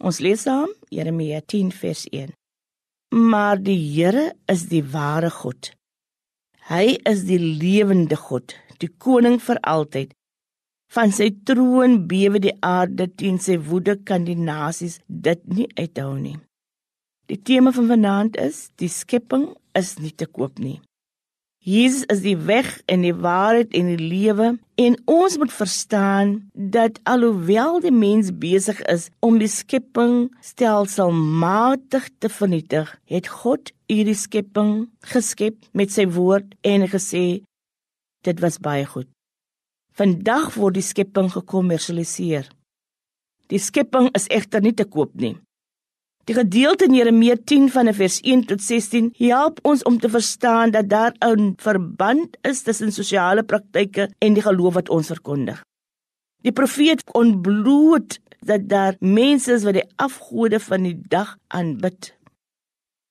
Ons 0.00 0.20
lees 0.24 0.46
saam 0.46 0.70
Jeremia 0.88 1.42
10 1.44 1.74
vers 1.76 2.06
1. 2.08 2.32
Maar 3.12 3.58
die 3.60 3.76
Here 3.76 4.30
is 4.48 4.68
die 4.70 4.82
ware 4.94 5.28
God. 5.30 5.74
Hy 6.70 6.96
is 7.10 7.26
die 7.28 7.40
lewende 7.40 8.16
God, 8.16 8.54
die 8.80 8.88
koning 8.88 9.36
vir 9.44 9.60
altyd. 9.66 10.14
Van 10.94 11.12
sy 11.14 11.28
troon 11.46 11.98
bewe 12.10 12.40
die 12.42 12.54
aarde 12.64 13.10
teen 13.12 13.36
sy 13.42 13.58
woede 13.66 13.98
kan 14.08 14.24
die 14.24 14.38
nasies 14.38 14.98
dit 15.06 15.42
nie 15.52 15.68
uithou 15.76 16.14
nie. 16.16 16.38
Die 17.30 17.38
tema 17.38 17.70
van 17.76 17.90
vanaand 17.92 18.38
is 18.40 18.70
die 18.80 18.90
skepping 18.90 19.50
is 19.78 19.98
nie 20.00 20.14
te 20.16 20.26
koop 20.26 20.58
nie. 20.58 20.80
Jesus 21.60 22.06
is 22.08 22.22
die 22.24 22.38
weg 22.48 22.68
en 22.88 23.02
die 23.04 23.12
waarheid 23.12 23.74
en 23.76 23.90
die 23.92 24.00
lewe 24.00 24.54
en 24.80 24.94
ons 25.12 25.36
moet 25.36 25.52
verstaan 25.52 26.30
dat 26.54 26.96
alhoewel 27.04 27.82
die 27.84 27.92
mens 27.92 28.30
besig 28.32 28.80
is 28.88 29.10
om 29.20 29.36
die 29.36 29.50
skepping 29.52 30.30
stelselmatig 30.40 32.08
te 32.18 32.30
vernietig, 32.32 32.88
het 33.04 33.28
God 33.28 33.74
hierdie 33.92 34.16
skepping 34.16 34.88
geskep 35.12 35.58
met 35.76 35.92
sy 35.92 36.06
woord 36.08 36.56
en 36.64 36.88
gesê 36.88 37.42
dit 38.24 38.40
was 38.40 38.56
baie 38.56 38.88
goed. 38.88 39.10
Vandag 39.92 40.54
word 40.56 40.78
die 40.80 40.86
skepping 40.86 41.28
gekommersialiseer. 41.34 42.48
Die 43.52 43.60
skepping 43.60 44.08
is 44.16 44.30
egter 44.32 44.64
nie 44.64 44.72
te 44.72 44.88
koop 44.88 45.12
nie. 45.12 45.36
Die 46.30 46.36
gedeelte 46.36 46.84
in 46.86 46.94
Jeremia 46.94 47.34
10 47.34 47.72
van 47.74 47.88
vers 47.90 48.20
1 48.22 48.44
tot 48.46 48.60
16 48.62 49.08
help 49.18 49.56
ons 49.66 49.80
om 49.82 49.96
te 49.98 50.08
verstaan 50.08 50.70
dat 50.70 50.88
daar 50.88 51.14
'n 51.26 51.54
verband 51.56 52.36
is 52.46 52.62
tussen 52.62 52.92
sosiale 52.92 53.42
praktyke 53.42 54.10
en 54.18 54.34
die 54.34 54.42
geloof 54.42 54.74
wat 54.74 54.88
ons 54.88 55.06
verkondig. 55.06 55.64
Die 56.42 56.52
profeet 56.52 57.02
ontbloot 57.12 58.18
dat 58.46 58.68
daar 58.68 58.94
mense 59.00 59.52
is 59.52 59.64
wat 59.64 59.74
die 59.74 59.90
afgode 59.96 60.60
van 60.60 60.82
die 60.82 61.00
dag 61.08 61.36
aanbid. 61.46 62.14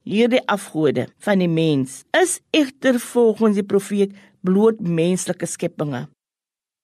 Hierdie 0.03 0.47
afgode 0.47 1.07
van 1.17 1.39
die 1.39 1.49
mens 1.49 2.03
is 2.11 2.39
egter 2.49 2.99
volgens 2.99 3.55
die 3.55 3.65
profeet 3.65 4.15
bloot 4.41 4.79
menslike 4.79 5.45
skepinge. 5.45 6.07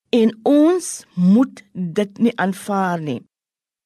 En 0.09 0.39
ons 0.43 1.05
moet 1.13 1.63
dit 1.71 2.17
nie 2.17 2.35
aanvaar 2.35 2.99
nie. 2.99 3.23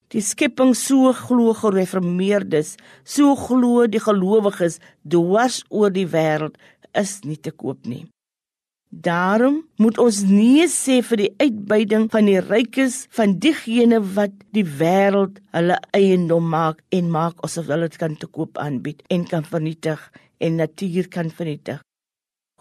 Die 0.09 0.23
skepping 0.25 0.71
so 0.73 1.11
glo 1.13 1.51
gereformeerdes, 1.53 2.77
so 3.05 3.35
glo 3.37 3.85
die 3.85 4.01
gelowiges 4.01 4.79
dwars 5.05 5.59
oor 5.69 5.91
die 5.93 6.07
wêreld 6.09 6.55
is 6.97 7.19
nie 7.29 7.37
te 7.37 7.51
koop 7.53 7.85
nie. 7.85 8.07
Daarom 8.89 9.59
moet 9.77 9.99
ons 10.01 10.23
nee 10.25 10.65
sê 10.73 10.95
vir 11.05 11.21
die 11.21 11.29
uitbuiting 11.43 12.07
van 12.09 12.25
die 12.25 12.39
rykes 12.41 13.03
van 13.13 13.35
diegene 13.43 13.99
wat 14.15 14.33
die 14.57 14.65
wêreld 14.79 15.37
hulle 15.53 15.77
eiendom 15.93 16.49
maak 16.55 16.81
en 16.89 17.13
maak 17.13 17.37
asof 17.45 17.69
hulle 17.69 17.91
dit 17.91 17.99
kan 18.01 18.17
te 18.17 18.25
koop 18.25 18.57
aanbied 18.57 19.05
en 19.13 19.27
kan 19.29 19.45
vernietig 19.45 20.01
en 20.41 20.57
natuur 20.57 21.11
kan 21.13 21.29
vernietig. 21.29 21.85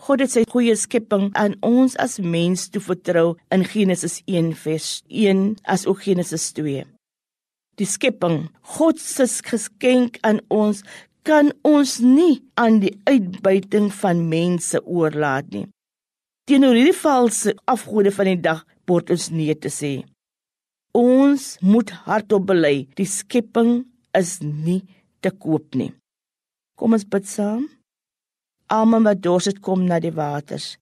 God 0.04 0.20
het 0.20 0.34
sy 0.36 0.44
goeie 0.52 0.76
skepping 0.76 1.30
aan 1.32 1.56
ons 1.64 1.96
as 1.96 2.20
mens 2.20 2.68
toe 2.68 2.84
vertrou 2.84 3.26
in 3.48 3.64
Genesis 3.64 4.20
1 4.28 4.52
vers 4.68 4.92
1 5.08 5.44
as 5.64 5.88
ook 5.88 6.04
Genesis 6.04 6.52
2 6.60 6.84
die 7.78 7.86
skepping, 7.86 8.48
God 8.74 8.98
se 9.00 9.26
geskenk 9.46 10.18
aan 10.26 10.40
ons, 10.50 10.82
kan 11.26 11.52
ons 11.66 11.98
nie 12.02 12.40
aan 12.58 12.80
die 12.82 12.94
uitbuiting 13.08 13.90
van 14.00 14.24
mense 14.30 14.80
oorlaat 14.84 15.50
nie. 15.52 15.66
Teenoor 16.48 16.78
hierdie 16.78 16.96
valse 16.96 17.52
afgode 17.68 18.12
van 18.14 18.30
die 18.30 18.40
dag 18.48 18.64
word 18.88 19.12
ons 19.12 19.28
nee 19.34 19.54
te 19.54 19.70
sê. 19.72 19.92
Ons 20.96 21.58
moet 21.60 21.90
hardop 22.06 22.48
bely, 22.48 22.88
die 22.96 23.06
skepping 23.06 23.82
is 24.16 24.38
nie 24.42 24.80
te 25.22 25.30
koop 25.30 25.76
nie. 25.76 25.92
Kom 26.78 26.96
ons 26.96 27.04
bid 27.04 27.28
saam. 27.28 27.66
Almal 28.72 29.04
wat 29.10 29.20
dors 29.24 29.48
het 29.50 29.60
kom 29.64 29.84
na 29.84 29.98
die 30.00 30.14
waters. 30.14 30.76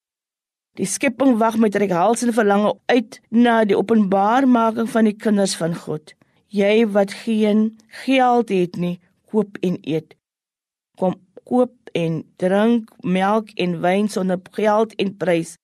Die 0.78 0.86
skepping 0.86 1.36
wag 1.40 1.57
met 1.58 1.77
reghals 1.80 2.23
en 2.23 2.34
verlange 2.36 2.74
uit 2.92 3.18
na 3.33 3.64
die 3.64 3.77
openbarmaking 3.78 4.89
van 4.92 5.08
die 5.08 5.17
kinders 5.17 5.57
van 5.58 5.74
God 5.74 6.14
jy 6.56 6.86
wat 6.94 7.12
geen 7.24 7.77
geld 8.05 8.48
het 8.48 8.77
nie, 8.80 8.96
koop 9.30 9.58
en 9.61 9.78
eet. 9.83 10.17
Kom 10.96 11.18
koop 11.46 11.74
en 11.94 12.22
drink 12.40 12.90
melk 13.05 13.52
en 13.55 13.78
wyn 13.84 14.08
sonder 14.08 14.40
geld 14.56 14.95
en 15.00 15.14
prys. 15.16 15.55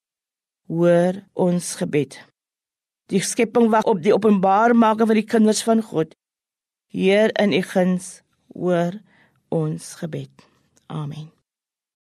Hoor 0.70 1.19
ons 1.34 1.75
gebed. 1.81 2.16
Die 3.12 3.20
skepping 3.20 3.69
wag 3.72 3.88
op 3.91 4.00
die 4.04 4.14
openbarmaking 4.14 5.10
van 5.10 5.20
die 5.20 5.28
kinders 5.28 5.64
van 5.66 5.82
God. 5.82 6.14
Heer 6.92 7.32
in 7.41 7.52
u 7.52 7.62
guns, 7.75 8.20
hoor 8.54 9.00
ons 9.48 9.94
gebed. 10.00 10.48
Amen. 10.86 11.41